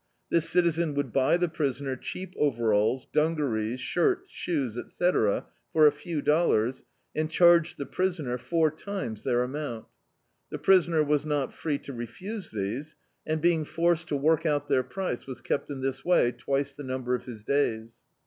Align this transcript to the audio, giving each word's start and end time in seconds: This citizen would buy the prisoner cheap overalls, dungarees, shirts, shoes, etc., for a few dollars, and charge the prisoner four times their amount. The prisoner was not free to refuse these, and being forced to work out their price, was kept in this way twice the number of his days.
This 0.31 0.49
citizen 0.49 0.95
would 0.95 1.13
buy 1.13 1.37
the 1.37 1.47
prisoner 1.47 1.95
cheap 1.95 2.33
overalls, 2.35 3.05
dungarees, 3.13 3.79
shirts, 3.79 4.31
shoes, 4.31 4.75
etc., 4.75 5.45
for 5.71 5.85
a 5.85 5.91
few 5.91 6.23
dollars, 6.23 6.83
and 7.15 7.29
charge 7.29 7.75
the 7.75 7.85
prisoner 7.85 8.39
four 8.39 8.71
times 8.71 9.21
their 9.23 9.43
amount. 9.43 9.85
The 10.49 10.57
prisoner 10.57 11.03
was 11.03 11.23
not 11.23 11.53
free 11.53 11.77
to 11.77 11.93
refuse 11.93 12.49
these, 12.49 12.95
and 13.27 13.41
being 13.41 13.63
forced 13.63 14.07
to 14.07 14.17
work 14.17 14.43
out 14.43 14.67
their 14.67 14.81
price, 14.81 15.27
was 15.27 15.39
kept 15.39 15.69
in 15.69 15.81
this 15.81 16.03
way 16.03 16.31
twice 16.31 16.73
the 16.73 16.81
number 16.83 17.13
of 17.13 17.25
his 17.25 17.43
days. 17.43 17.97